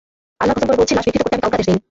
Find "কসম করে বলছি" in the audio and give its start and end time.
0.59-0.93